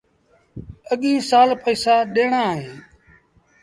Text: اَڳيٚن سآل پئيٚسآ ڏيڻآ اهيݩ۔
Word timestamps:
اَڳيٚن 0.91 1.17
سآل 1.29 1.49
پئيٚسآ 1.63 1.95
ڏيڻآ 2.13 2.41
اهيݩ۔ 2.51 2.75